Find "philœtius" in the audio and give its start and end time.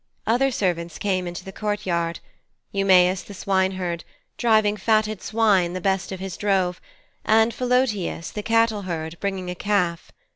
7.53-8.33